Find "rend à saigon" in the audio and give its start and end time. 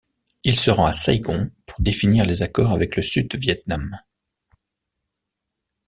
0.71-1.51